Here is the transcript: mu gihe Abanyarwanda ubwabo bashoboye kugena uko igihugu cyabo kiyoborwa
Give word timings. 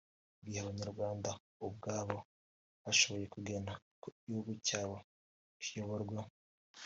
mu 0.39 0.43
gihe 0.49 0.59
Abanyarwanda 0.63 1.29
ubwabo 1.67 2.17
bashoboye 2.83 3.25
kugena 3.33 3.71
uko 3.93 4.07
igihugu 4.17 4.51
cyabo 4.67 4.95
kiyoborwa 5.61 6.21